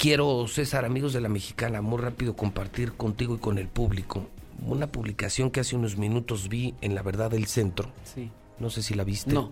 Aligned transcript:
quiero, 0.00 0.48
César, 0.48 0.86
amigos 0.86 1.12
de 1.12 1.20
la 1.20 1.28
Mexicana, 1.28 1.82
muy 1.82 1.98
rápido 1.98 2.34
compartir 2.34 2.92
contigo 2.94 3.34
y 3.34 3.38
con 3.38 3.58
el 3.58 3.68
público 3.68 4.26
una 4.66 4.86
publicación 4.86 5.50
que 5.50 5.60
hace 5.60 5.76
unos 5.76 5.98
minutos 5.98 6.48
vi 6.48 6.74
en 6.80 6.94
La 6.94 7.02
Verdad 7.02 7.30
del 7.30 7.46
Centro. 7.46 7.90
Sí. 8.04 8.30
No 8.58 8.70
sé 8.70 8.82
si 8.82 8.94
la 8.94 9.04
viste. 9.04 9.32
No. 9.32 9.50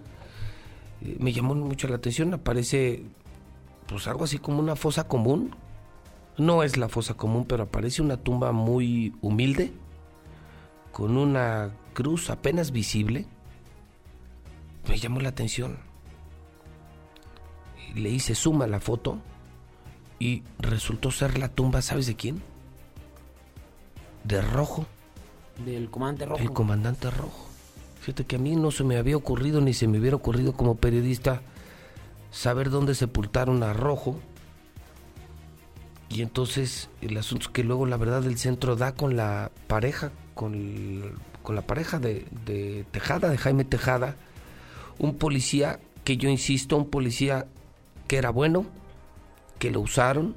Eh, 1.03 1.17
me 1.19 1.33
llamó 1.33 1.55
mucho 1.55 1.89
la 1.89 1.97
atención, 1.97 2.33
aparece 2.33 3.03
pues 3.87 4.07
algo 4.07 4.25
así 4.25 4.39
como 4.39 4.61
una 4.61 4.77
fosa 4.77 5.07
común. 5.07 5.55
No 6.39 6.63
es 6.63 6.77
la 6.77 6.89
fosa 6.89 7.15
común, 7.15 7.45
pero 7.47 7.65
aparece 7.65 8.01
una 8.01 8.17
tumba 8.17 8.53
muy 8.53 9.15
humilde, 9.21 9.73
con 10.93 11.17
una 11.17 11.71
cruz 11.95 12.31
apenas 12.31 12.71
visible. 12.71 13.27
Me 14.89 14.99
llamó 14.99 15.21
la 15.21 15.31
atención. 15.31 15.79
Le 17.95 18.09
hice 18.11 18.35
suma 18.35 18.65
a 18.67 18.69
la 18.69 18.81
foto 18.81 19.19
y 20.19 20.43
resultó 20.59 21.11
ser 21.11 21.39
la 21.39 21.49
tumba, 21.49 21.83
¿sabes 21.83 22.07
de 22.07 22.17
quién? 22.17 22.43
De 24.25 24.43
Rojo, 24.43 24.87
Del 25.65 25.91
comandante 25.91 26.27
rojo. 26.27 26.43
el 26.43 26.51
comandante 26.53 27.11
Rojo. 27.11 27.47
Fíjate 28.01 28.25
que 28.27 28.37
a 28.37 28.39
mí 28.39 28.57
no 28.57 28.71
se 28.71 28.85
me 28.85 28.97
había 28.97 29.17
ocurrido 29.17 29.61
ni 29.61 29.75
se 29.75 29.87
me 29.89 29.99
hubiera 29.99 30.17
ocurrido 30.17 30.53
como 30.53 30.77
periodista 30.77 31.41
saber 32.31 32.71
dónde 32.71 32.95
sepultaron 32.95 33.63
a 33.63 33.73
Rojo. 33.73 34.19
Y 36.09 36.23
entonces 36.23 36.89
el 37.03 37.17
asunto 37.19 37.47
es 37.47 37.49
que 37.53 37.65
luego 37.65 37.85
la 37.87 37.97
verdad 37.97 38.23
del 38.23 38.39
centro 38.39 38.77
da 38.77 38.93
con 38.93 39.17
la 39.17 39.51
pareja, 39.67 40.11
con, 40.35 40.55
el- 40.55 41.13
con 41.43 41.55
la 41.55 41.63
pareja 41.63 41.99
de, 41.99 42.27
de 42.47 42.85
Tejada, 42.91 43.29
de 43.29 43.37
Jaime 43.39 43.65
Tejada, 43.65 44.17
un 44.99 45.17
policía 45.17 45.81
que 46.05 46.17
yo 46.17 46.29
insisto, 46.31 46.77
un 46.77 46.89
policía 46.89 47.47
que 48.07 48.17
era 48.17 48.31
bueno, 48.31 48.65
que 49.59 49.71
lo 49.71 49.81
usaron, 49.81 50.35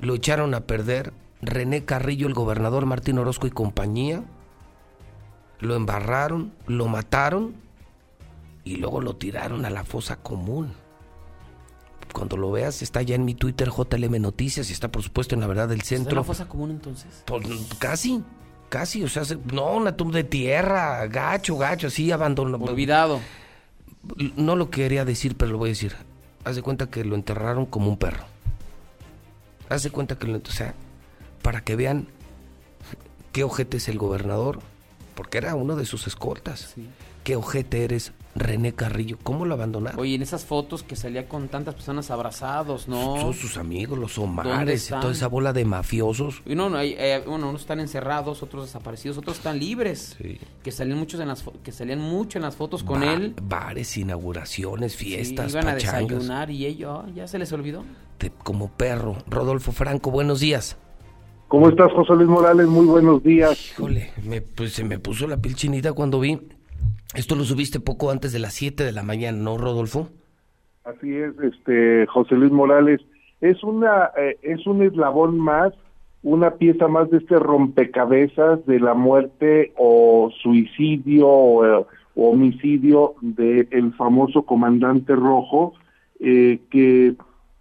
lo 0.00 0.14
echaron 0.14 0.54
a 0.54 0.60
perder, 0.62 1.12
René 1.40 1.84
Carrillo, 1.84 2.26
el 2.28 2.34
gobernador 2.34 2.86
Martín 2.86 3.18
Orozco 3.18 3.46
y 3.46 3.50
compañía, 3.50 4.22
lo 5.60 5.74
embarraron, 5.74 6.52
lo 6.66 6.86
mataron 6.88 7.54
y 8.64 8.76
luego 8.76 9.00
lo 9.00 9.16
tiraron 9.16 9.64
a 9.64 9.70
la 9.70 9.84
fosa 9.84 10.16
común. 10.16 10.72
Cuando 12.12 12.36
lo 12.36 12.50
veas 12.50 12.82
está 12.82 13.00
ya 13.02 13.14
en 13.14 13.24
mi 13.24 13.34
Twitter 13.34 13.70
JLM 13.70 14.20
Noticias 14.20 14.68
y 14.70 14.72
está 14.72 14.90
por 14.92 15.02
supuesto 15.02 15.34
en 15.34 15.40
la 15.40 15.46
verdad 15.46 15.68
del 15.68 15.80
¿Está 15.80 15.94
en 15.94 16.00
centro. 16.02 16.16
la 16.16 16.24
fosa 16.24 16.46
común 16.46 16.70
entonces? 16.70 17.22
Pues 17.24 17.46
casi, 17.78 18.22
casi, 18.68 19.02
o 19.02 19.08
sea, 19.08 19.24
se- 19.24 19.38
no, 19.52 19.72
una 19.76 19.96
tumba 19.96 20.16
de 20.16 20.24
tierra, 20.24 21.06
gacho, 21.06 21.56
gacho, 21.56 21.86
así 21.86 22.10
abandonado. 22.12 22.64
Olvidado. 22.64 23.20
No 24.36 24.56
lo 24.56 24.68
quería 24.68 25.04
decir, 25.04 25.36
pero 25.36 25.52
lo 25.52 25.58
voy 25.58 25.70
a 25.70 25.72
decir. 25.72 25.94
Haz 26.44 26.56
de 26.56 26.62
cuenta 26.62 26.90
que 26.90 27.04
lo 27.04 27.14
enterraron 27.14 27.64
como 27.66 27.88
un 27.88 27.96
perro. 27.96 28.24
Haz 29.72 29.84
de 29.84 29.90
cuenta 29.90 30.18
que 30.18 30.26
lo 30.26 30.36
o 30.36 30.50
sea, 30.50 30.74
para 31.40 31.62
que 31.62 31.76
vean 31.76 32.06
qué 33.32 33.42
ojete 33.42 33.78
es 33.78 33.88
el 33.88 33.96
gobernador, 33.96 34.60
porque 35.14 35.38
era 35.38 35.54
uno 35.54 35.76
de 35.76 35.86
sus 35.86 36.06
escoltas. 36.06 36.72
Sí. 36.74 36.90
Qué 37.24 37.36
ojete 37.36 37.82
eres, 37.82 38.12
René 38.34 38.72
Carrillo. 38.72 39.18
¿Cómo 39.22 39.44
lo 39.44 39.54
abandonaron? 39.54 40.00
Oye, 40.00 40.14
en 40.14 40.22
esas 40.22 40.44
fotos 40.46 40.82
que 40.82 40.96
salía 40.96 41.28
con 41.28 41.48
tantas 41.48 41.74
personas 41.74 42.10
abrazados, 42.10 42.88
¿no? 42.88 43.14
Todos 43.14 43.36
sus 43.36 43.58
amigos, 43.58 43.98
los 43.98 44.16
¿Dónde 44.16 44.40
Omares, 44.42 44.88
toda 44.88 45.12
esa 45.12 45.26
bola 45.28 45.52
de 45.52 45.64
mafiosos. 45.66 46.40
Y 46.46 46.54
no, 46.54 46.70
no, 46.70 46.78
hay, 46.78 46.94
eh, 46.98 47.22
bueno, 47.26 47.50
unos 47.50 47.60
están 47.60 47.80
encerrados, 47.80 48.42
otros 48.42 48.64
desaparecidos, 48.64 49.18
otros 49.18 49.36
están 49.36 49.58
libres. 49.58 50.16
Sí. 50.20 50.38
Que 50.62 50.72
salían 50.72 50.98
muchos 50.98 51.20
en 51.20 51.28
las 51.28 51.44
que 51.62 51.72
salían 51.72 52.00
mucho 52.00 52.38
en 52.38 52.42
las 52.42 52.56
fotos 52.56 52.82
con 52.82 53.00
Ba- 53.00 53.12
él. 53.12 53.34
Bares, 53.42 53.96
inauguraciones, 53.98 54.92
Sí, 54.92 55.04
fiestas, 55.04 55.52
iban 55.52 55.68
a 55.68 55.72
pachangas. 55.72 56.08
desayunar 56.08 56.50
y 56.50 56.64
ello, 56.66 56.92
ah, 57.04 57.06
ya 57.14 57.28
se 57.28 57.38
les 57.38 57.52
olvidó. 57.52 57.84
Te- 58.18 58.30
como 58.30 58.68
perro. 58.70 59.16
Rodolfo 59.26 59.72
Franco, 59.72 60.10
buenos 60.10 60.40
días. 60.40 60.76
¿Cómo 61.48 61.68
estás, 61.68 61.92
José 61.92 62.14
Luis 62.14 62.28
Morales? 62.28 62.66
Muy 62.66 62.86
buenos 62.86 63.22
días. 63.22 63.72
Híjole, 63.72 64.10
me, 64.24 64.40
pues 64.40 64.72
se 64.72 64.84
me 64.84 64.98
puso 64.98 65.26
la 65.28 65.36
piel 65.36 65.54
chinita 65.54 65.92
cuando 65.92 66.18
vi. 66.18 66.40
Esto 67.14 67.34
lo 67.34 67.44
subiste 67.44 67.78
poco 67.78 68.10
antes 68.10 68.32
de 68.32 68.38
las 68.38 68.54
7 68.54 68.84
de 68.84 68.92
la 68.92 69.02
mañana, 69.02 69.36
¿no, 69.36 69.58
Rodolfo? 69.58 70.08
Así 70.84 71.14
es, 71.14 71.32
este 71.40 72.06
José 72.06 72.36
Luis 72.36 72.52
Morales. 72.52 73.00
Es 73.40 73.62
una 73.62 74.10
eh, 74.16 74.38
es 74.42 74.66
un 74.66 74.82
eslabón 74.82 75.38
más, 75.38 75.74
una 76.22 76.52
pieza 76.52 76.88
más 76.88 77.10
de 77.10 77.18
este 77.18 77.38
rompecabezas 77.38 78.64
de 78.66 78.80
la 78.80 78.94
muerte 78.94 79.72
o 79.76 80.30
suicidio 80.42 81.28
o, 81.28 81.82
eh, 81.82 81.86
homicidio 82.14 83.14
del 83.20 83.94
famoso 83.94 84.42
comandante 84.42 85.14
rojo 85.14 85.72
eh, 86.20 86.60
que 86.70 87.14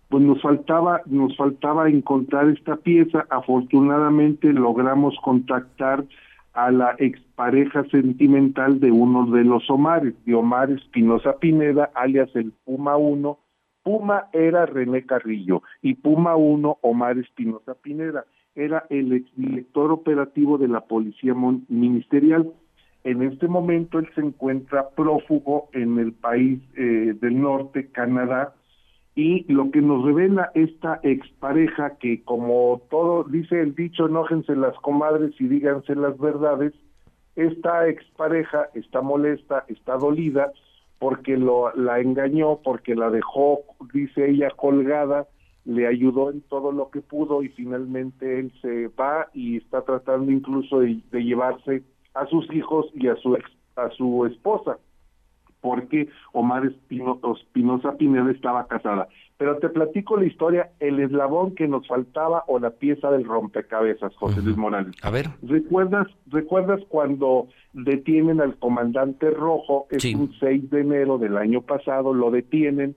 pues 0.10 0.24
nos 0.24 0.42
faltaba 0.42 1.02
nos 1.06 1.36
faltaba 1.36 1.90
encontrar 1.90 2.48
esta 2.50 2.78
pieza. 2.78 3.26
Afortunadamente 3.30 4.54
logramos 4.54 5.16
contactar 5.24 6.06
a 6.54 6.72
la 6.72 6.96
expareja 7.00 7.84
sentimental 7.86 8.80
de 8.80 8.92
uno 8.92 9.26
de 9.32 9.44
los 9.44 9.70
Omares, 9.70 10.14
de 10.26 10.36
Omar 10.36 10.70
Espinosa 10.72 11.38
Pineda, 11.38 11.92
alias 11.96 12.30
el 12.36 12.52
Puma 12.66 12.98
1. 12.98 13.40
Puma 13.84 14.28
era 14.34 14.66
René 14.66 15.06
Carrillo 15.06 15.64
y 15.82 15.96
Puma 15.96 16.36
1, 16.36 16.80
Omar 16.82 17.18
Espinosa 17.18 17.74
Pineda, 17.76 18.26
era 18.54 18.86
el 18.90 19.14
exdirector 19.14 19.92
operativo 19.92 20.58
de 20.58 20.68
la 20.68 20.82
Policía 20.82 21.34
Ministerial. 21.34 22.52
En 23.04 23.24
este 23.24 23.48
momento 23.48 23.98
él 23.98 24.10
se 24.14 24.22
encuentra 24.22 24.90
prófugo 24.90 25.70
en 25.74 25.98
el 25.98 26.12
país 26.14 26.62
eh, 26.76 27.16
del 27.20 27.42
norte, 27.42 27.88
Canadá, 27.88 28.54
y 29.16 29.52
lo 29.52 29.72
que 29.72 29.82
nos 29.82 30.06
revela 30.06 30.52
esta 30.54 31.00
expareja 31.04 31.98
que 31.98 32.24
como 32.24 32.82
todo 32.90 33.26
dice 33.26 33.60
el 33.60 33.76
dicho 33.76 34.06
enójense 34.06 34.56
las 34.56 34.76
comadres 34.78 35.34
y 35.40 35.48
díganse 35.48 35.96
las 35.96 36.18
verdades 36.18 36.74
esta 37.36 37.88
expareja 37.90 38.70
está 38.74 39.02
molesta 39.02 39.66
está 39.68 39.98
dolida 39.98 40.54
porque 40.98 41.36
lo 41.36 41.76
la 41.76 42.00
engañó 42.00 42.60
porque 42.64 42.96
la 42.96 43.10
dejó 43.10 43.60
dice 43.94 44.30
ella 44.30 44.50
colgada 44.52 45.28
le 45.66 45.88
ayudó 45.88 46.32
en 46.32 46.42
todo 46.42 46.72
lo 46.72 46.90
que 46.90 47.02
pudo 47.02 47.44
y 47.44 47.50
finalmente 47.50 48.40
él 48.40 48.54
se 48.62 48.88
va 48.88 49.28
y 49.34 49.58
está 49.58 49.82
tratando 49.82 50.32
incluso 50.32 50.80
de, 50.80 51.02
de 51.12 51.24
llevarse 51.24 51.84
a 52.14 52.26
sus 52.28 52.52
hijos 52.54 52.88
y 52.96 53.08
a 53.10 53.16
su 53.18 53.36
ex, 53.36 53.46
a 53.76 53.90
su 53.90 54.26
esposa 54.26 54.78
porque 55.62 56.10
Omar 56.34 56.64
Espino- 56.66 57.20
Espinosa 57.40 57.96
Pineda 57.98 58.32
estaba 58.32 58.68
casada. 58.68 59.08
Pero 59.38 59.58
te 59.58 59.70
platico 59.70 60.18
la 60.18 60.26
historia, 60.26 60.70
el 60.80 61.00
eslabón 61.00 61.56
que 61.56 61.68
nos 61.68 61.88
faltaba 61.88 62.44
o 62.48 62.60
la 62.60 62.72
pieza 62.72 63.10
del 63.10 63.26
rompecabezas, 63.26 64.16
José 64.16 64.42
Luis 64.42 64.58
Morales. 64.58 64.94
A 65.02 65.10
ver, 65.10 65.28
¿Recuerdas, 65.42 66.08
¿Recuerdas 66.28 66.80
cuando 66.90 67.48
detienen 67.74 68.40
al 68.42 68.56
comandante 68.58 69.32
Rojo? 69.32 69.88
Es 69.90 70.04
Sí. 70.04 70.14
un 70.16 70.32
6 70.40 70.70
de 70.70 70.82
enero 70.82 71.18
del 71.18 71.38
año 71.38 71.62
pasado, 71.62 72.14
lo 72.14 72.30
detienen, 72.30 72.96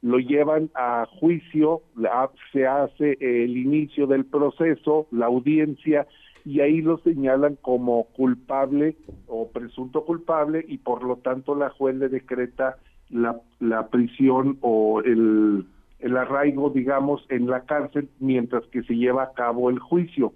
lo 0.00 0.18
llevan 0.18 0.70
a 0.74 1.06
juicio, 1.20 1.82
la- 1.96 2.30
se 2.52 2.66
hace 2.66 3.18
el 3.20 3.56
inicio 3.56 4.06
del 4.06 4.24
proceso, 4.24 5.06
la 5.10 5.26
audiencia, 5.26 6.06
y 6.44 6.60
ahí 6.60 6.80
lo 6.80 6.98
señalan 6.98 7.56
como 7.60 8.04
culpable 8.04 8.96
o 9.26 9.50
presunto 9.50 10.04
culpable 10.04 10.64
y 10.66 10.78
por 10.78 11.02
lo 11.02 11.16
tanto 11.16 11.54
la 11.54 11.70
juez 11.70 11.96
le 11.96 12.08
decreta 12.08 12.76
la, 13.10 13.40
la 13.60 13.88
prisión 13.88 14.58
o 14.60 15.00
el, 15.02 15.66
el 16.00 16.16
arraigo, 16.16 16.70
digamos, 16.70 17.24
en 17.28 17.46
la 17.46 17.64
cárcel 17.64 18.08
mientras 18.18 18.64
que 18.66 18.82
se 18.82 18.94
lleva 18.94 19.22
a 19.22 19.32
cabo 19.32 19.70
el 19.70 19.78
juicio. 19.78 20.32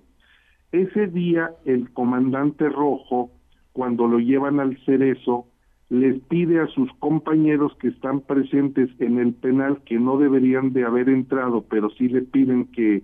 Ese 0.73 1.07
día 1.09 1.51
el 1.65 1.93
comandante 1.93 2.69
rojo, 2.69 3.31
cuando 3.73 4.07
lo 4.07 4.19
llevan 4.19 4.61
al 4.61 4.79
cerezo, 4.85 5.47
les 5.89 6.21
pide 6.25 6.61
a 6.61 6.67
sus 6.69 6.93
compañeros 6.99 7.73
que 7.81 7.89
están 7.89 8.21
presentes 8.21 8.91
en 8.99 9.19
el 9.19 9.35
penal 9.35 9.83
que 9.85 9.99
no 9.99 10.19
deberían 10.19 10.73
de 10.73 10.85
haber 10.85 11.09
entrado, 11.09 11.65
pero 11.69 11.91
sí 11.91 12.09
le 12.09 12.23
piden 12.23 12.67
que, 12.67 13.03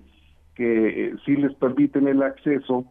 que 0.54 1.06
eh, 1.06 1.14
sí 1.24 1.36
les 1.36 1.54
permiten 1.54 2.08
el 2.08 2.22
acceso. 2.22 2.84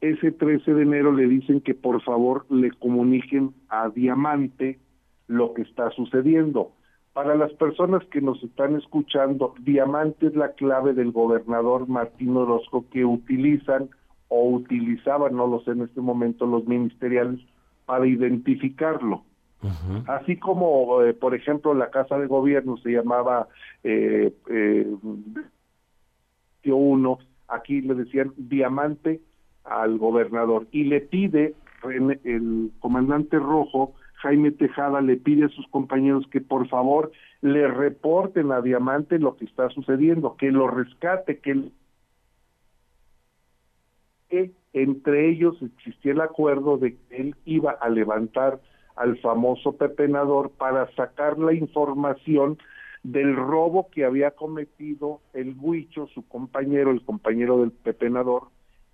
Ese 0.00 0.32
13 0.32 0.74
de 0.74 0.82
enero 0.82 1.12
le 1.12 1.26
dicen 1.26 1.60
que 1.60 1.74
por 1.74 2.02
favor 2.02 2.46
le 2.50 2.70
comuniquen 2.72 3.54
a 3.68 3.88
Diamante 3.88 4.78
lo 5.26 5.54
que 5.54 5.62
está 5.62 5.90
sucediendo. 5.90 6.72
Para 7.12 7.34
las 7.34 7.52
personas 7.54 8.04
que 8.06 8.20
nos 8.20 8.42
están 8.42 8.76
escuchando, 8.76 9.54
Diamante 9.60 10.26
es 10.26 10.36
la 10.36 10.52
clave 10.52 10.92
del 10.92 11.12
gobernador 11.12 11.88
Martín 11.88 12.36
Orozco 12.36 12.84
que 12.90 13.06
utilizan 13.06 13.88
o 14.28 14.50
utilizaban, 14.50 15.34
no 15.34 15.46
lo 15.46 15.60
sé 15.60 15.70
en 15.70 15.82
este 15.82 16.00
momento, 16.00 16.46
los 16.46 16.66
ministeriales 16.66 17.40
para 17.86 18.06
identificarlo. 18.06 19.22
Así 20.06 20.36
como, 20.36 21.02
eh, 21.02 21.14
por 21.14 21.34
ejemplo, 21.34 21.74
la 21.74 21.90
Casa 21.90 22.18
de 22.18 22.26
Gobierno 22.26 22.76
se 22.76 22.90
llamaba 22.90 23.48
eh, 23.82 24.32
eh, 24.50 24.86
uno, 26.72 27.18
aquí 27.48 27.80
le 27.80 27.94
decían 27.94 28.32
diamante 28.36 29.20
al 29.64 29.98
gobernador 29.98 30.66
y 30.72 30.84
le 30.84 31.00
pide 31.00 31.54
el 31.84 32.72
comandante 32.80 33.38
rojo 33.38 33.94
Jaime 34.16 34.50
Tejada 34.50 35.00
le 35.00 35.16
pide 35.16 35.44
a 35.44 35.48
sus 35.50 35.68
compañeros 35.68 36.26
que 36.30 36.40
por 36.40 36.68
favor 36.68 37.12
le 37.42 37.68
reporten 37.68 38.50
a 38.50 38.60
Diamante 38.60 39.18
lo 39.18 39.36
que 39.36 39.44
está 39.44 39.68
sucediendo, 39.70 40.36
que 40.36 40.50
lo 40.50 40.68
rescate, 40.68 41.38
que 41.38 41.70
entre 44.72 45.30
ellos 45.30 45.56
existía 45.62 46.12
el 46.12 46.20
acuerdo 46.20 46.78
de 46.78 46.96
que 46.96 47.16
él 47.16 47.36
iba 47.44 47.72
a 47.72 47.88
levantar 47.88 48.60
al 48.96 49.18
famoso 49.18 49.76
pepenador 49.76 50.50
para 50.50 50.90
sacar 50.94 51.38
la 51.38 51.52
información 51.52 52.58
del 53.06 53.36
robo 53.36 53.88
que 53.90 54.04
había 54.04 54.32
cometido 54.32 55.20
el 55.32 55.54
Huicho, 55.56 56.08
su 56.08 56.26
compañero, 56.26 56.90
el 56.90 57.04
compañero 57.04 57.60
del 57.60 57.70
pepenador, 57.70 58.48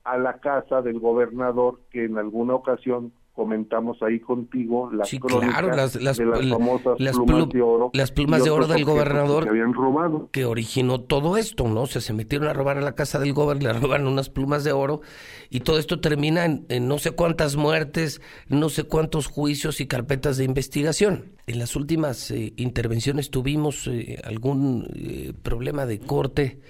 a 0.05 0.19
la 0.19 0.38
casa 0.38 0.82
del 0.82 1.00
gobernador 1.00 1.81
que 1.91 2.05
en 2.05 2.19
alguna 2.19 2.55
ocasión 2.55 3.12
comentamos 3.34 4.02
ahí 4.02 4.20
contigo 4.20 4.90
las 4.93 5.08
sí, 5.08 5.19
claro, 5.19 5.75
las, 5.75 6.00
las, 6.00 6.19
de 6.19 6.26
las 6.26 6.49
famosas 6.49 7.00
las 7.00 7.17
plumas 7.17 7.49
de 7.49 7.62
oro 7.62 7.90
las 7.94 8.12
plumas 8.12 8.44
de 8.44 8.50
oro 8.50 8.67
del 8.67 8.84
gobernador 8.84 9.44
que 9.44 9.50
habían 9.50 9.73
robado. 9.73 10.29
que 10.31 10.44
originó 10.44 11.00
todo 11.00 11.37
esto 11.37 11.67
no 11.69 11.82
o 11.82 11.87
sea 11.87 12.02
se 12.02 12.12
metieron 12.12 12.49
a 12.49 12.52
robar 12.52 12.76
a 12.79 12.82
la 12.82 12.94
casa 12.94 13.19
del 13.19 13.32
gobernador 13.32 13.75
le 13.75 13.81
robaron 13.81 14.06
unas 14.06 14.29
plumas 14.29 14.64
de 14.64 14.73
oro 14.73 15.00
y 15.49 15.61
todo 15.61 15.79
esto 15.79 16.00
termina 16.00 16.44
en, 16.44 16.88
no 16.88 16.99
sé 16.99 17.12
cuántas 17.12 17.56
muertes 17.56 18.20
no 18.49 18.69
sé 18.69 18.84
cuántos 18.84 19.26
juicios 19.26 19.81
y 19.81 19.87
carpetas 19.87 20.37
de 20.37 20.44
investigación. 20.44 21.32
En 21.46 21.58
las 21.58 21.76
últimas 21.76 22.31
eh, 22.31 22.52
intervenciones 22.56 23.31
tuvimos 23.31 23.87
eh, 23.87 24.20
algún 24.25 24.87
eh, 24.94 25.32
problema 25.43 25.87
de 25.87 25.99
corte. 25.99 26.61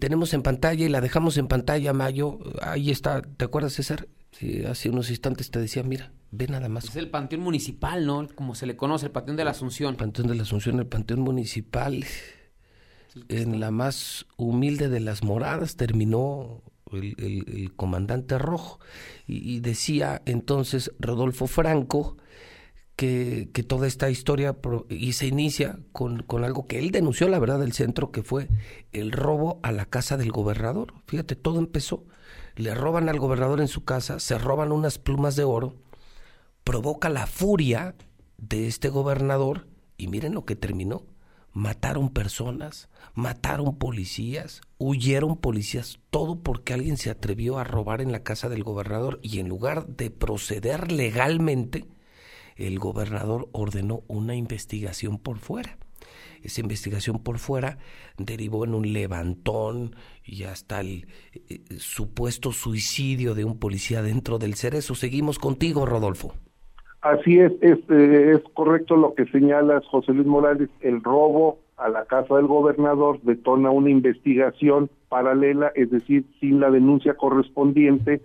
Tenemos 0.00 0.34
en 0.34 0.42
pantalla 0.42 0.84
y 0.84 0.88
la 0.88 1.00
dejamos 1.00 1.38
en 1.38 1.46
pantalla 1.46 1.92
Mayo. 1.92 2.40
Ahí 2.60 2.90
está. 2.90 3.22
Te 3.22 3.44
acuerdas 3.44 3.74
César 3.74 4.08
Sí, 4.38 4.64
hace 4.64 4.88
unos 4.88 5.10
instantes 5.10 5.50
te 5.50 5.58
decía, 5.58 5.82
mira, 5.82 6.12
ve 6.30 6.46
nada 6.46 6.68
más. 6.68 6.84
Es 6.84 6.94
el 6.94 7.10
Panteón 7.10 7.42
Municipal, 7.42 8.06
¿no? 8.06 8.28
Como 8.36 8.54
se 8.54 8.66
le 8.66 8.76
conoce, 8.76 9.06
el 9.06 9.12
Panteón 9.12 9.36
de 9.36 9.44
la 9.44 9.50
Asunción. 9.50 9.90
El 9.90 9.96
Panteón 9.96 10.28
de 10.28 10.36
la 10.36 10.42
Asunción, 10.42 10.78
el 10.78 10.86
Panteón 10.86 11.20
Municipal. 11.20 12.04
En 13.28 13.58
la 13.58 13.72
más 13.72 14.26
humilde 14.36 14.88
de 14.88 15.00
las 15.00 15.24
moradas 15.24 15.74
terminó 15.74 16.62
el, 16.92 17.72
comandante 17.74 18.38
rojo. 18.38 18.78
Y, 19.26 19.58
decía 19.58 20.22
entonces 20.24 20.92
Rodolfo 21.00 21.48
Franco 21.48 22.16
que, 22.94 23.50
que, 23.52 23.64
toda 23.64 23.88
esta 23.88 24.08
historia 24.08 24.56
y 24.88 25.14
se 25.14 25.26
inicia 25.26 25.80
con, 25.90 26.22
con 26.22 26.44
algo 26.44 26.68
que 26.68 26.78
él 26.78 26.92
denunció, 26.92 27.28
la 27.28 27.40
verdad, 27.40 27.58
del 27.58 27.72
centro, 27.72 28.12
que 28.12 28.22
fue 28.22 28.46
el 28.92 29.10
robo 29.10 29.58
a 29.64 29.72
la 29.72 29.86
casa 29.86 30.16
del 30.16 30.30
gobernador. 30.30 30.94
Fíjate, 31.06 31.34
todo 31.34 31.58
empezó 31.58 32.06
le 32.58 32.74
roban 32.74 33.08
al 33.08 33.20
gobernador 33.20 33.60
en 33.60 33.68
su 33.68 33.84
casa, 33.84 34.18
se 34.18 34.36
roban 34.36 34.72
unas 34.72 34.98
plumas 34.98 35.36
de 35.36 35.44
oro, 35.44 35.76
provoca 36.64 37.08
la 37.08 37.28
furia 37.28 37.94
de 38.36 38.66
este 38.66 38.88
gobernador 38.88 39.68
y 39.96 40.08
miren 40.08 40.34
lo 40.34 40.44
que 40.44 40.56
terminó. 40.56 41.04
Mataron 41.52 42.10
personas, 42.10 42.88
mataron 43.14 43.76
policías, 43.78 44.60
huyeron 44.76 45.36
policías, 45.36 46.00
todo 46.10 46.40
porque 46.40 46.74
alguien 46.74 46.96
se 46.96 47.10
atrevió 47.10 47.58
a 47.58 47.64
robar 47.64 48.00
en 48.00 48.10
la 48.10 48.24
casa 48.24 48.48
del 48.48 48.64
gobernador 48.64 49.20
y 49.22 49.38
en 49.38 49.48
lugar 49.48 49.86
de 49.86 50.10
proceder 50.10 50.90
legalmente, 50.90 51.86
el 52.56 52.80
gobernador 52.80 53.48
ordenó 53.52 54.02
una 54.08 54.34
investigación 54.34 55.18
por 55.18 55.38
fuera 55.38 55.78
esa 56.42 56.60
investigación 56.60 57.22
por 57.22 57.38
fuera 57.38 57.78
derivó 58.16 58.64
en 58.64 58.74
un 58.74 58.92
levantón 58.92 59.94
y 60.24 60.44
hasta 60.44 60.80
el 60.80 61.06
eh, 61.48 61.60
supuesto 61.78 62.52
suicidio 62.52 63.34
de 63.34 63.44
un 63.44 63.58
policía 63.58 64.02
dentro 64.02 64.38
del 64.38 64.54
cerezo. 64.54 64.94
Seguimos 64.94 65.38
contigo, 65.38 65.86
Rodolfo. 65.86 66.34
Así 67.00 67.38
es, 67.38 67.52
es, 67.60 67.78
eh, 67.90 68.32
es 68.34 68.42
correcto 68.54 68.96
lo 68.96 69.14
que 69.14 69.24
señalas, 69.26 69.84
José 69.86 70.12
Luis 70.12 70.26
Morales. 70.26 70.68
El 70.80 71.02
robo 71.02 71.60
a 71.76 71.88
la 71.88 72.04
casa 72.06 72.34
del 72.36 72.46
gobernador 72.46 73.20
detona 73.22 73.70
una 73.70 73.90
investigación 73.90 74.90
paralela, 75.08 75.70
es 75.76 75.90
decir, 75.90 76.24
sin 76.40 76.60
la 76.60 76.70
denuncia 76.70 77.14
correspondiente. 77.14 78.20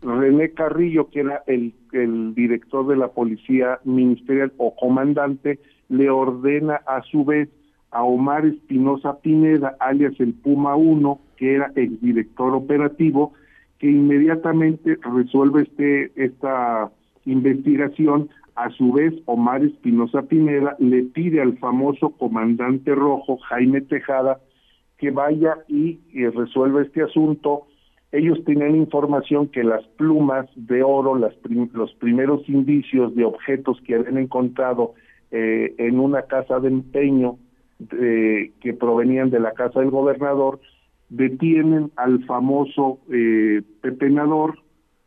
René 0.00 0.52
Carrillo, 0.52 1.10
que 1.10 1.20
era 1.20 1.42
el, 1.46 1.74
el 1.92 2.34
director 2.34 2.86
de 2.86 2.96
la 2.96 3.08
policía 3.08 3.80
ministerial 3.84 4.52
o 4.56 4.74
comandante, 4.74 5.58
le 5.88 6.10
ordena 6.10 6.80
a 6.86 7.02
su 7.02 7.24
vez 7.24 7.48
a 7.90 8.02
Omar 8.04 8.44
Espinosa 8.44 9.18
Pineda, 9.20 9.76
alias 9.80 10.14
el 10.18 10.34
Puma 10.34 10.76
1, 10.76 11.18
que 11.36 11.54
era 11.54 11.72
el 11.74 11.98
director 12.00 12.54
operativo, 12.54 13.32
que 13.78 13.90
inmediatamente 13.90 14.98
resuelve 15.14 15.62
este 15.62 16.12
esta 16.22 16.90
investigación. 17.24 18.30
A 18.56 18.70
su 18.70 18.92
vez, 18.92 19.14
Omar 19.26 19.62
Espinosa 19.62 20.22
Pineda 20.22 20.74
le 20.80 21.04
pide 21.04 21.40
al 21.40 21.56
famoso 21.58 22.10
comandante 22.10 22.92
rojo, 22.92 23.38
Jaime 23.48 23.82
Tejada, 23.82 24.40
que 24.98 25.12
vaya 25.12 25.58
y, 25.68 26.00
resuelva 26.34 26.82
este 26.82 27.02
asunto. 27.02 27.68
Ellos 28.10 28.42
tenían 28.44 28.74
información 28.74 29.46
que 29.46 29.62
las 29.62 29.84
plumas 29.96 30.48
de 30.56 30.82
oro, 30.82 31.14
las 31.16 31.34
los 31.72 31.94
primeros 31.94 32.48
indicios 32.48 33.14
de 33.14 33.24
objetos 33.24 33.80
que 33.86 33.94
habían 33.94 34.18
encontrado 34.18 34.94
eh, 35.30 35.74
en 35.78 36.00
una 36.00 36.22
casa 36.22 36.60
de 36.60 36.68
empeño 36.68 37.38
que 37.90 38.76
provenían 38.78 39.30
de 39.30 39.38
la 39.38 39.52
casa 39.52 39.78
del 39.78 39.90
gobernador, 39.90 40.58
detienen 41.08 41.90
al 41.96 42.24
famoso 42.24 42.98
eh, 43.10 43.62
pepenador, 43.80 44.58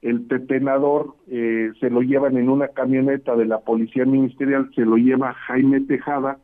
el 0.01 0.21
pepenador 0.21 1.15
eh, 1.27 1.71
se 1.79 1.89
lo 1.89 2.01
llevan 2.01 2.37
en 2.37 2.49
una 2.49 2.69
camioneta 2.69 3.35
de 3.35 3.45
la 3.45 3.59
policía 3.59 4.05
ministerial, 4.05 4.71
se 4.75 4.81
lo 4.81 4.97
lleva 4.97 5.33
Jaime 5.33 5.81
Tejada, 5.81 6.39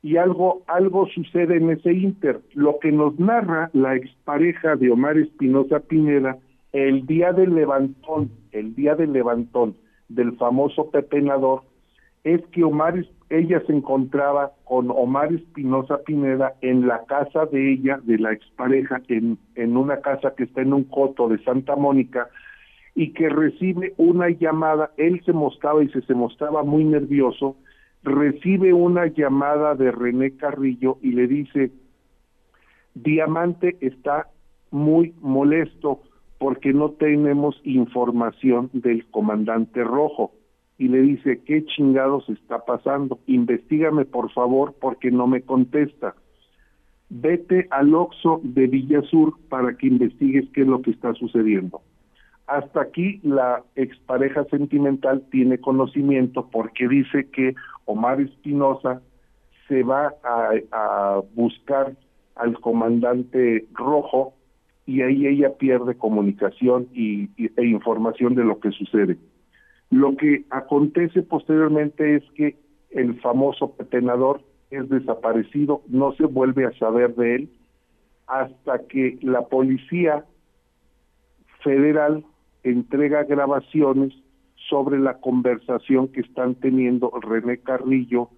y 0.00 0.16
algo, 0.16 0.62
algo 0.68 1.06
sucede 1.08 1.56
en 1.56 1.70
ese 1.70 1.92
inter. 1.92 2.40
Lo 2.54 2.78
que 2.78 2.92
nos 2.92 3.18
narra 3.18 3.68
la 3.74 3.96
expareja 3.96 4.76
de 4.76 4.90
Omar 4.90 5.18
Espinosa 5.18 5.80
Pineda, 5.80 6.38
el 6.72 7.04
día 7.06 7.32
del 7.32 7.54
levantón, 7.54 8.30
el 8.52 8.74
día 8.74 8.94
del 8.94 9.12
levantón 9.12 9.76
del 10.08 10.36
famoso 10.36 10.90
pepenador, 10.90 11.62
es 12.34 12.44
que 12.48 12.64
Omar, 12.64 13.04
ella 13.30 13.62
se 13.66 13.72
encontraba 13.72 14.52
con 14.64 14.90
Omar 14.90 15.32
Espinosa 15.32 15.98
Pineda 16.04 16.54
en 16.60 16.86
la 16.86 17.04
casa 17.04 17.46
de 17.46 17.72
ella, 17.72 18.00
de 18.02 18.18
la 18.18 18.32
expareja, 18.32 19.00
en, 19.08 19.38
en 19.54 19.76
una 19.76 20.00
casa 20.00 20.34
que 20.36 20.44
está 20.44 20.62
en 20.62 20.74
un 20.74 20.84
coto 20.84 21.28
de 21.28 21.42
Santa 21.44 21.76
Mónica, 21.76 22.28
y 22.94 23.12
que 23.12 23.28
recibe 23.28 23.94
una 23.96 24.28
llamada, 24.28 24.90
él 24.96 25.22
se 25.24 25.32
mostraba 25.32 25.82
y 25.82 25.88
se, 25.90 26.02
se 26.02 26.14
mostraba 26.14 26.64
muy 26.64 26.84
nervioso, 26.84 27.56
recibe 28.02 28.72
una 28.72 29.06
llamada 29.06 29.74
de 29.74 29.90
René 29.90 30.36
Carrillo 30.36 30.98
y 31.00 31.12
le 31.12 31.28
dice, 31.28 31.70
Diamante 32.94 33.76
está 33.80 34.28
muy 34.70 35.14
molesto 35.20 36.02
porque 36.38 36.72
no 36.72 36.90
tenemos 36.90 37.60
información 37.64 38.70
del 38.72 39.06
comandante 39.06 39.82
rojo 39.82 40.32
y 40.78 40.88
le 40.88 41.02
dice, 41.02 41.42
¿qué 41.44 41.64
chingados 41.64 42.28
está 42.28 42.64
pasando? 42.64 43.18
Investígame 43.26 44.04
por 44.04 44.30
favor 44.32 44.74
porque 44.80 45.10
no 45.10 45.26
me 45.26 45.42
contesta. 45.42 46.14
Vete 47.10 47.66
al 47.70 47.94
Oxo 47.94 48.40
de 48.44 48.68
Villasur 48.68 49.36
para 49.48 49.76
que 49.76 49.88
investigues 49.88 50.48
qué 50.52 50.62
es 50.62 50.68
lo 50.68 50.80
que 50.80 50.92
está 50.92 51.14
sucediendo. 51.14 51.82
Hasta 52.46 52.80
aquí 52.80 53.20
la 53.24 53.62
expareja 53.74 54.44
sentimental 54.44 55.22
tiene 55.30 55.58
conocimiento 55.58 56.48
porque 56.50 56.88
dice 56.88 57.28
que 57.30 57.54
Omar 57.84 58.20
Espinosa 58.20 59.02
se 59.66 59.82
va 59.82 60.14
a, 60.22 61.20
buscar 61.34 61.94
al 62.36 62.58
comandante 62.60 63.66
rojo 63.72 64.34
y 64.86 65.02
ahí 65.02 65.26
ella 65.26 65.54
pierde 65.58 65.96
comunicación 65.96 66.88
y, 66.94 67.28
e 67.36 67.66
información 67.66 68.34
de 68.34 68.44
lo 68.44 68.60
que 68.60 68.70
sucede. 68.70 69.18
Lo 69.90 70.16
que 70.16 70.44
acontece 70.50 71.22
posteriormente 71.22 72.16
es 72.16 72.24
que 72.34 72.56
el 72.90 73.20
famoso 73.20 73.72
petenador 73.72 74.42
es 74.70 74.88
desaparecido, 74.88 75.82
no 75.88 76.12
se 76.12 76.24
vuelve 76.24 76.66
a 76.66 76.72
saber 76.78 77.14
de 77.14 77.34
él 77.36 77.50
hasta 78.26 78.86
que 78.86 79.18
la 79.22 79.46
policía 79.46 80.24
federal 81.62 82.24
entrega 82.62 83.24
grabaciones 83.24 84.12
sobre 84.68 84.98
la 84.98 85.14
conversación 85.18 86.08
que 86.08 86.20
están 86.20 86.54
teniendo 86.56 87.10
René 87.22 87.58
Carrillo, 87.58 88.28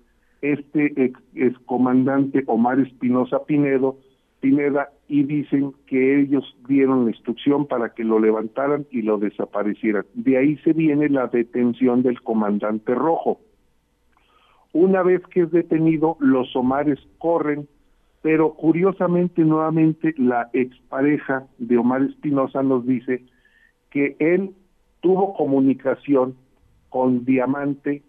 este 0.42 0.92
ex, 1.04 1.58
comandante 1.66 2.44
Omar 2.46 2.78
Espinosa 2.78 3.44
Pinedo, 3.44 3.98
Pineda 4.40 4.90
y 5.06 5.24
dicen 5.24 5.74
que 5.86 6.20
ellos 6.20 6.56
dieron 6.66 7.04
la 7.04 7.10
instrucción 7.10 7.66
para 7.66 7.90
que 7.90 8.04
lo 8.04 8.18
levantaran 8.18 8.86
y 8.90 9.02
lo 9.02 9.18
desaparecieran. 9.18 10.06
De 10.14 10.38
ahí 10.38 10.56
se 10.58 10.72
viene 10.72 11.08
la 11.08 11.26
detención 11.26 12.02
del 12.02 12.20
comandante 12.22 12.94
rojo. 12.94 13.40
Una 14.72 15.02
vez 15.02 15.20
que 15.26 15.42
es 15.42 15.50
detenido, 15.50 16.16
los 16.20 16.54
Omares 16.56 16.98
corren, 17.18 17.68
pero 18.22 18.54
curiosamente 18.54 19.42
nuevamente 19.42 20.14
la 20.16 20.48
expareja 20.52 21.46
de 21.58 21.76
Omar 21.76 22.02
Espinosa 22.02 22.62
nos 22.62 22.86
dice 22.86 23.24
que 23.90 24.16
él 24.20 24.54
tuvo 25.00 25.34
comunicación 25.34 26.36
con 26.88 27.24
Diamante 27.24 28.02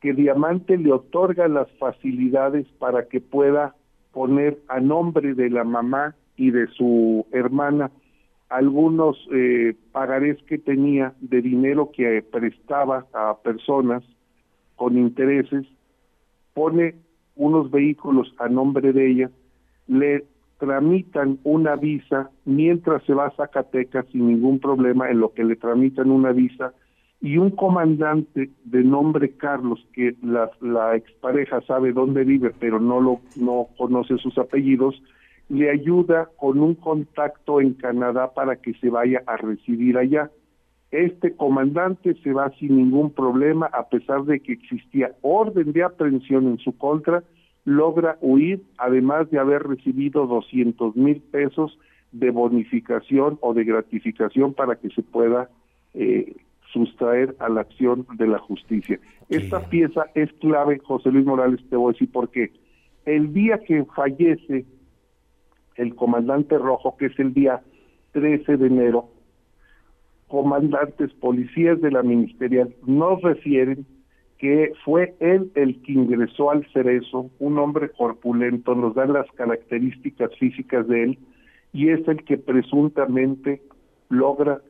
que 0.00 0.12
Diamante 0.12 0.76
le 0.76 0.92
otorga 0.92 1.48
las 1.48 1.70
facilidades 1.78 2.66
para 2.78 3.06
que 3.08 3.20
pueda 3.20 3.74
poner 4.16 4.58
a 4.68 4.80
nombre 4.80 5.34
de 5.34 5.50
la 5.50 5.62
mamá 5.62 6.14
y 6.36 6.50
de 6.50 6.68
su 6.68 7.26
hermana 7.32 7.90
algunos 8.48 9.14
eh, 9.30 9.74
pagarés 9.92 10.42
que 10.44 10.56
tenía 10.56 11.12
de 11.20 11.42
dinero 11.42 11.90
que 11.94 12.22
prestaba 12.22 13.04
a 13.12 13.36
personas 13.44 14.02
con 14.74 14.96
intereses, 14.96 15.66
pone 16.54 16.94
unos 17.34 17.70
vehículos 17.70 18.34
a 18.38 18.48
nombre 18.48 18.94
de 18.94 19.10
ella, 19.10 19.30
le 19.86 20.24
tramitan 20.58 21.38
una 21.44 21.76
visa 21.76 22.30
mientras 22.46 23.02
se 23.04 23.12
va 23.12 23.26
a 23.26 23.36
Zacatecas 23.36 24.06
sin 24.12 24.28
ningún 24.28 24.60
problema 24.60 25.10
en 25.10 25.20
lo 25.20 25.34
que 25.34 25.44
le 25.44 25.56
tramitan 25.56 26.10
una 26.10 26.32
visa 26.32 26.72
y 27.26 27.38
un 27.38 27.50
comandante 27.50 28.50
de 28.64 28.84
nombre 28.84 29.32
Carlos 29.32 29.84
que 29.92 30.14
la, 30.22 30.48
la 30.60 30.94
expareja 30.94 31.60
sabe 31.62 31.92
dónde 31.92 32.22
vive 32.22 32.52
pero 32.60 32.78
no 32.78 33.00
lo 33.00 33.20
no 33.36 33.66
conoce 33.76 34.16
sus 34.18 34.38
apellidos 34.38 35.02
le 35.48 35.70
ayuda 35.70 36.28
con 36.36 36.60
un 36.60 36.74
contacto 36.74 37.60
en 37.60 37.74
Canadá 37.74 38.32
para 38.32 38.56
que 38.56 38.74
se 38.74 38.90
vaya 38.90 39.22
a 39.26 39.36
residir 39.36 39.96
allá. 39.96 40.30
Este 40.90 41.34
comandante 41.34 42.14
se 42.22 42.32
va 42.32 42.50
sin 42.58 42.76
ningún 42.76 43.10
problema, 43.10 43.66
a 43.66 43.88
pesar 43.88 44.24
de 44.24 44.40
que 44.40 44.52
existía 44.52 45.12
orden 45.22 45.72
de 45.72 45.82
aprehensión 45.82 46.46
en 46.46 46.58
su 46.58 46.76
contra, 46.76 47.22
logra 47.64 48.18
huir, 48.20 48.62
además 48.78 49.30
de 49.30 49.38
haber 49.38 49.64
recibido 49.64 50.26
200 50.26 50.96
mil 50.96 51.20
pesos 51.20 51.78
de 52.12 52.30
bonificación 52.30 53.38
o 53.40 53.52
de 53.52 53.64
gratificación 53.64 54.54
para 54.54 54.76
que 54.76 54.90
se 54.90 55.02
pueda 55.02 55.48
eh, 55.94 56.34
sustraer 56.76 57.34
a 57.38 57.48
la 57.48 57.62
acción 57.62 58.06
de 58.18 58.26
la 58.26 58.38
justicia. 58.38 59.00
Esta 59.30 59.60
pieza 59.70 60.04
es 60.14 60.30
clave, 60.34 60.78
José 60.80 61.10
Luis 61.10 61.24
Morales, 61.24 61.60
te 61.70 61.76
voy 61.76 61.90
a 61.90 61.92
decir 61.92 62.12
por 62.12 62.28
qué. 62.28 62.52
El 63.06 63.32
día 63.32 63.58
que 63.66 63.86
fallece 63.86 64.66
el 65.76 65.94
comandante 65.94 66.58
rojo, 66.58 66.96
que 66.98 67.06
es 67.06 67.18
el 67.18 67.32
día 67.32 67.62
13 68.12 68.58
de 68.58 68.66
enero, 68.66 69.08
comandantes 70.28 71.14
policías 71.14 71.80
de 71.80 71.92
la 71.92 72.02
ministerial 72.02 72.74
nos 72.84 73.22
refieren 73.22 73.86
que 74.38 74.72
fue 74.84 75.14
él 75.20 75.50
el 75.54 75.80
que 75.80 75.92
ingresó 75.92 76.50
al 76.50 76.66
cerezo, 76.72 77.30
un 77.38 77.58
hombre 77.58 77.88
corpulento, 77.88 78.74
nos 78.74 78.94
dan 78.94 79.14
las 79.14 79.30
características 79.32 80.30
físicas 80.38 80.86
de 80.88 81.04
él, 81.04 81.18
y 81.72 81.88
es 81.88 82.06
el 82.06 82.22
que 82.22 82.36
presuntamente 82.36 83.62
logra 84.10 84.60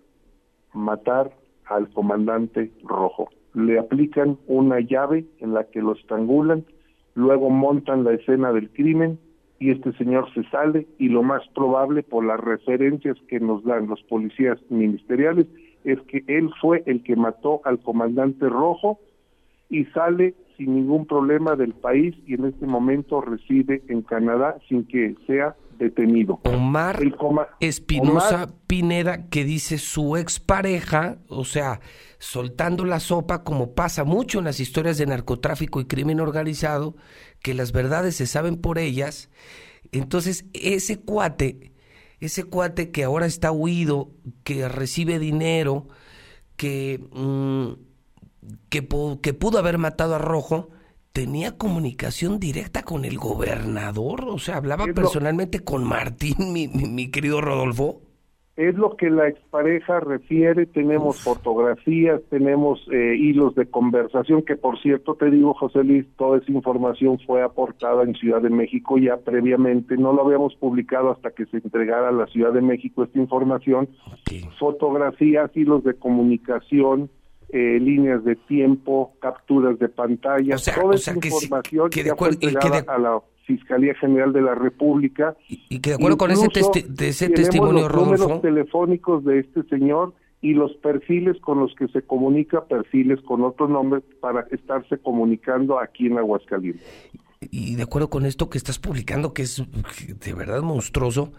matar 0.73 1.33
al 1.67 1.89
comandante 1.91 2.71
rojo. 2.85 3.29
Le 3.55 3.79
aplican 3.79 4.39
una 4.47 4.81
llave 4.81 5.25
en 5.39 5.55
la 5.55 5.65
que 5.65 5.81
lo 5.81 5.95
estrangulan, 5.95 6.65
luego 7.15 7.51
montan 7.51 8.05
la 8.05 8.13
escena 8.13 8.53
del 8.53 8.71
crimen 8.71 9.19
y 9.59 9.71
este 9.71 9.93
señor 9.95 10.33
se 10.35 10.45
sale 10.51 10.87
y 10.99 11.09
lo 11.09 11.23
más 11.23 11.43
probable 11.55 12.03
por 12.03 12.25
las 12.25 12.39
referencias 12.41 13.17
que 13.29 13.41
nos 13.41 13.65
dan 13.65 13.87
los 13.87 14.03
policías 14.03 14.59
ministeriales 14.69 15.47
es 15.85 16.01
que 16.03 16.25
él 16.27 16.51
fue 16.61 16.83
el 16.87 17.03
que 17.03 17.17
mató 17.17 17.63
al 17.65 17.79
comandante 17.79 18.49
rojo 18.49 18.99
y 19.71 19.85
sale 19.87 20.35
sin 20.57 20.75
ningún 20.75 21.07
problema 21.07 21.57
del 21.57 21.73
país 21.73 22.15
y 22.27 22.35
en 22.35 22.47
este 22.47 22.67
momento 22.67 23.21
reside 23.21 23.83
en 23.89 24.03
Canadá 24.03 24.57
sin 24.69 24.87
que 24.87 25.15
sea 25.27 25.55
detenido. 25.78 26.40
Omar 26.45 27.00
Espinosa 27.61 28.49
Pineda, 28.66 29.28
que 29.28 29.45
dice 29.45 29.78
su 29.78 30.16
expareja, 30.16 31.18
o 31.28 31.45
sea, 31.45 31.80
soltando 32.18 32.85
la 32.85 33.00
sopa, 33.00 33.45
como 33.45 33.75
pasa 33.75 34.04
mucho 34.04 34.38
en 34.38 34.45
las 34.45 34.61
historias 34.61 34.99
de 34.99 35.06
narcotráfico 35.06 35.80
y 35.80 35.87
crimen 35.87 36.21
organizado, 36.21 36.97
que 37.42 37.54
las 37.54 37.73
verdades 37.73 38.16
se 38.16 38.26
saben 38.26 38.56
por 38.56 38.78
ellas. 38.78 39.30
Entonces, 39.92 40.47
ese 40.52 41.00
cuate, 41.00 41.73
ese 42.21 42.45
cuate 42.45 42.90
que 42.90 43.04
ahora 43.04 43.26
está 43.26 43.52
huido, 43.52 44.11
que 44.45 44.68
recibe 44.68 45.18
dinero, 45.18 45.88
que, 46.56 47.00
mm, 47.12 47.73
que, 48.68 48.88
que 49.23 49.35
pudo 49.35 49.59
haber 49.59 49.78
matado 49.78 50.14
a 50.14 50.18
Rojo, 50.18 50.71
tenía 51.17 51.57
comunicación 51.57 52.39
directa 52.39 52.83
con 52.83 53.07
el 53.07 53.17
gobernador, 53.17 54.27
o 54.29 54.39
sea, 54.39 54.59
hablaba 54.59 54.85
personalmente 54.95 55.61
con 55.61 55.83
Martín, 55.83 56.53
mi, 56.53 56.69
mi, 56.69 57.11
querido 57.11 57.41
Rodolfo. 57.41 58.03
Es 58.55 58.75
lo 58.75 58.99
que 58.99 59.09
la 59.09 59.27
expareja 59.27 60.01
refiere, 60.01 60.67
tenemos 60.67 61.23
fotografías, 61.23 62.21
tenemos 62.29 62.87
eh, 62.93 63.17
hilos 63.17 63.55
de 63.55 63.65
conversación, 63.65 64.43
que 64.43 64.57
por 64.57 64.79
cierto 64.83 65.15
te 65.15 65.31
digo, 65.31 65.55
José 65.55 65.85
Luis, 65.85 66.07
toda 66.19 66.37
esa 66.37 66.53
información 66.53 67.19
fue 67.27 67.43
aportada 67.43 68.03
en 68.03 68.15
Ciudad 68.15 68.43
de 68.43 68.51
México. 68.51 68.99
Ya 68.99 69.17
previamente, 69.17 69.97
no 69.97 70.13
lo 70.13 70.23
habíamos 70.23 70.55
publicado 70.57 71.13
hasta 71.13 71.31
que 71.31 71.47
se 71.47 71.57
entregara 71.57 72.11
a 72.11 72.13
la 72.13 72.27
Ciudad 72.27 72.53
de 72.53 72.61
México 72.61 73.05
esta 73.05 73.19
información, 73.19 73.89
fotografías, 74.59 75.51
hilos 75.57 75.83
de 75.83 75.95
comunicación, 75.95 77.09
eh, 77.50 77.79
líneas 77.81 78.25
de 78.25 78.37
tiempo, 78.37 79.15
capturas 79.21 79.79
de 79.79 79.88
pantalla, 79.88 80.57
toda 80.57 80.95
esa 80.95 81.15
información 81.15 81.91
que, 81.91 82.15
fue 82.15 82.29
entregada 82.31 82.85
a 82.88 82.99
la 82.99 83.21
Fiscalía 83.45 83.95
General 83.95 84.33
de 84.33 84.43
la 84.43 84.55
República. 84.55 85.37
Y, 85.49 85.79
que 85.79 85.91
de 85.91 85.97
acuerdo 85.97 86.17
con 86.17 86.31
ese, 86.31 86.49
ese 86.99 87.29
testimonio, 87.31 87.88
los 87.88 87.95
números 87.95 88.43
telefónicos 88.43 89.25
de 89.25 89.41
este 89.41 89.62
señor 89.65 90.15
y 90.41 90.55
los 90.55 90.75
perfiles 90.76 91.41
con 91.41 91.61
los 91.61 91.75
que 91.76 91.88
se 91.88 92.03
comunica, 92.03 92.65
perfiles 92.67 93.21
con 93.23 93.43
otro 93.43 93.69
nombre 93.69 94.00
para 94.21 94.47
estarse 94.50 94.99
comunicando 94.99 95.79
aquí 95.79 96.07
en 96.07 96.19
Aguascalientes. 96.19 96.85
Y 97.41 97.76
de 97.76 97.83
acuerdo 97.83 98.11
con 98.11 98.26
esto 98.26 98.50
que 98.50 98.59
estás 98.59 98.79
publicando, 98.79 99.33
que 99.33 99.43
es 99.43 99.62
de 99.67 100.33
verdad 100.35 100.62
monstruoso, 100.62 101.33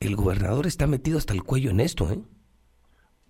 el 0.00 0.16
gobernador 0.16 0.66
está 0.66 0.86
metido 0.86 1.18
hasta 1.18 1.34
el 1.34 1.42
cuello 1.42 1.70
en 1.70 1.80
esto, 1.80 2.10
¿eh? 2.10 2.20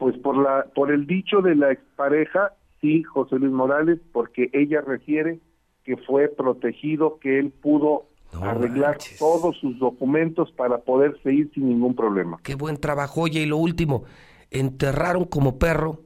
Pues 0.03 0.19
por 0.19 0.37
la 0.37 0.67
por 0.75 0.91
el 0.91 1.07
dicho 1.07 1.43
de 1.43 1.55
la 1.55 1.71
expareja, 1.71 2.55
sí, 2.81 3.05
José 3.05 3.39
Luis 3.39 3.53
Morales, 3.53 4.01
porque 4.13 4.51
ella 4.53 4.81
refiere 4.81 5.39
que 5.85 5.97
fue 5.97 6.27
protegido, 6.27 7.21
que 7.21 7.39
él 7.39 7.53
pudo 7.53 8.07
arreglar 8.41 8.99
todos 9.17 9.57
sus 9.59 9.79
documentos 9.79 10.51
para 10.57 10.79
poder 10.79 11.17
seguir 11.23 11.53
sin 11.55 11.69
ningún 11.69 11.95
problema. 11.95 12.39
Qué 12.43 12.57
buen 12.57 12.79
trabajo. 12.79 13.23
Oye, 13.23 13.43
y 13.43 13.47
lo 13.47 13.59
último, 13.59 14.03
enterraron 14.51 15.25
como 15.25 15.61
perro 15.61 16.01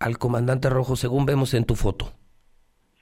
al 0.00 0.18
comandante 0.18 0.68
Rojo, 0.68 0.96
según 0.96 1.24
vemos 1.24 1.54
en 1.54 1.64
tu 1.64 1.76
foto. 1.76 2.06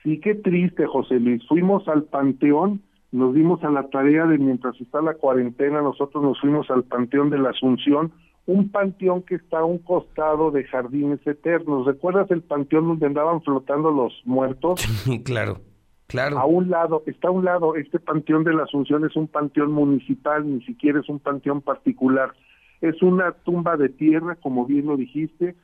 Sí, 0.02 0.20
qué 0.20 0.34
triste, 0.34 0.84
José 0.84 1.18
Luis. 1.18 1.42
Fuimos 1.48 1.88
al 1.88 2.04
panteón, 2.04 2.82
nos 3.10 3.34
dimos 3.34 3.64
a 3.64 3.70
la 3.70 3.88
tarea 3.88 4.26
de 4.26 4.36
mientras 4.36 4.78
está 4.82 5.00
la 5.00 5.14
cuarentena, 5.14 5.80
nosotros 5.80 6.22
nos 6.22 6.38
fuimos 6.38 6.70
al 6.70 6.84
panteón 6.84 7.30
de 7.30 7.38
la 7.38 7.50
Asunción, 7.50 8.12
un 8.46 8.70
panteón 8.70 9.22
que 9.22 9.34
está 9.34 9.58
a 9.58 9.64
un 9.64 9.78
costado 9.78 10.50
de 10.50 10.64
jardines 10.64 11.24
eternos. 11.26 11.86
¿Recuerdas 11.86 12.30
el 12.30 12.42
panteón 12.42 12.86
donde 12.86 13.06
andaban 13.06 13.42
flotando 13.42 13.90
los 13.90 14.12
muertos? 14.24 14.80
Sí, 15.06 15.22
claro, 15.22 15.60
claro. 16.06 16.38
A 16.38 16.46
un 16.46 16.70
lado, 16.70 17.02
está 17.06 17.28
a 17.28 17.32
un 17.32 17.44
lado, 17.44 17.76
este 17.76 17.98
panteón 18.00 18.44
de 18.44 18.54
la 18.54 18.64
Asunción 18.64 19.04
es 19.04 19.14
un 19.14 19.28
panteón 19.28 19.72
municipal, 19.72 20.46
ni 20.46 20.62
siquiera 20.64 21.00
es 21.00 21.08
un 21.08 21.20
panteón 21.20 21.60
particular. 21.60 22.32
Es 22.80 23.02
una 23.02 23.32
tumba 23.32 23.76
de 23.76 23.88
tierra, 23.88 24.36
como 24.36 24.66
bien 24.66 24.86
lo 24.86 24.96
dijiste, 24.96 25.54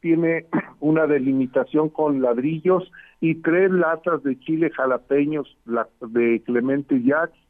tiene 0.00 0.46
una 0.80 1.06
delimitación 1.06 1.88
con 1.88 2.22
ladrillos 2.22 2.90
y 3.20 3.36
tres 3.36 3.70
latas 3.70 4.22
de 4.22 4.38
chile 4.40 4.70
jalapeños 4.70 5.56
la, 5.64 5.88
de 6.00 6.42
Clemente 6.44 7.02
Jacques 7.02 7.41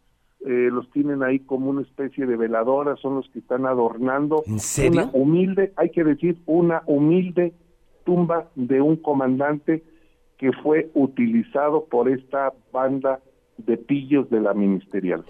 eh, 0.44 0.70
los 0.72 0.90
tienen 0.90 1.22
ahí 1.22 1.38
como 1.40 1.70
una 1.70 1.82
especie 1.82 2.26
de 2.26 2.36
veladora, 2.36 2.96
son 2.96 3.16
los 3.16 3.28
que 3.30 3.38
están 3.38 3.64
adornando. 3.66 4.42
¿En 4.46 4.58
serio? 4.58 5.02
Una 5.02 5.10
humilde, 5.12 5.72
hay 5.76 5.90
que 5.90 6.02
decir, 6.02 6.38
una 6.46 6.82
humilde 6.86 7.54
tumba 8.04 8.50
de 8.56 8.80
un 8.80 8.96
comandante 8.96 9.84
que 10.38 10.50
fue 10.52 10.90
utilizado 10.94 11.84
por 11.84 12.08
esta 12.08 12.52
banda 12.72 13.20
de 13.58 13.76
pillos 13.76 14.28
de 14.30 14.40
la 14.40 14.54
ministerial. 14.54 15.24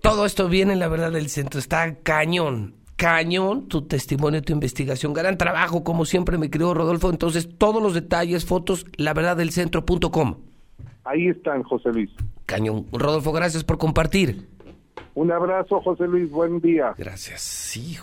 Todo 0.00 0.24
esto 0.24 0.48
viene 0.48 0.72
en 0.72 0.78
la 0.78 0.88
verdad 0.88 1.12
del 1.12 1.28
centro, 1.28 1.60
está 1.60 1.96
cañón, 1.96 2.76
cañón 2.96 3.68
tu 3.68 3.82
testimonio, 3.82 4.40
tu 4.40 4.54
investigación. 4.54 5.12
Gran 5.12 5.36
trabajo, 5.36 5.84
como 5.84 6.06
siempre, 6.06 6.38
mi 6.38 6.48
querido 6.48 6.72
Rodolfo. 6.72 7.10
Entonces, 7.10 7.58
todos 7.58 7.82
los 7.82 7.92
detalles, 7.92 8.46
fotos, 8.46 8.86
la 8.96 9.12
verdad 9.12 9.36
del 9.36 9.50
centro.com. 9.50 10.36
Ahí 11.04 11.28
están, 11.28 11.62
José 11.62 11.90
Luis. 11.90 12.10
Cañón. 12.48 12.86
Rodolfo, 12.92 13.30
gracias 13.30 13.62
por 13.62 13.76
compartir. 13.76 14.48
Un 15.14 15.30
abrazo, 15.30 15.82
José 15.82 16.06
Luis. 16.06 16.30
Buen 16.30 16.60
día. 16.60 16.94
Gracias. 16.96 17.42
Sí, 17.42 17.94